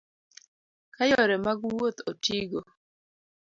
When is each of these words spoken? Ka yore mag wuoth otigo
Ka 0.95 1.03
yore 1.09 1.35
mag 1.45 1.59
wuoth 1.69 1.99
otigo 2.11 2.61